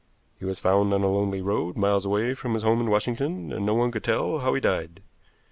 [0.39, 3.67] He was found on a lonely road miles away from his home in Washington, and
[3.67, 5.03] no one could tell how he died.